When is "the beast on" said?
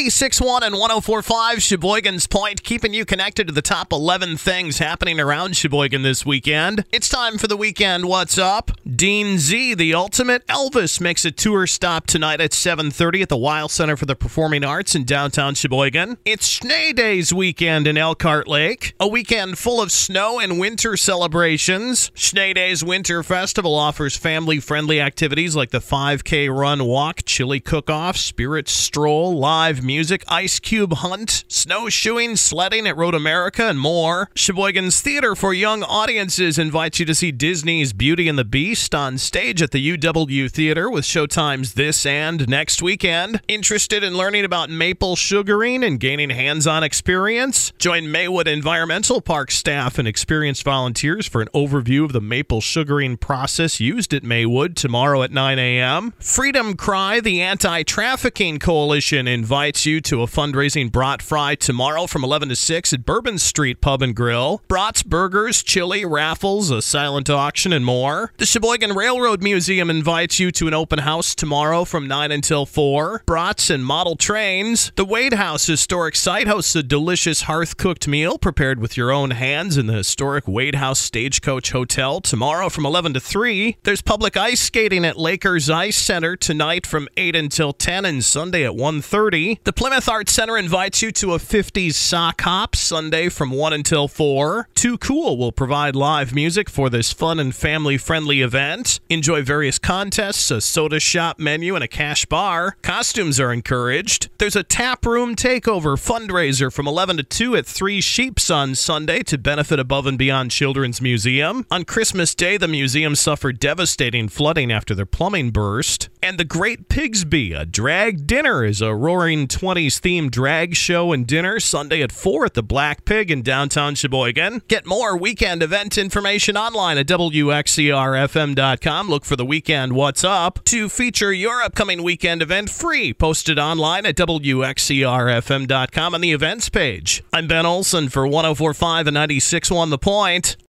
38.38-39.18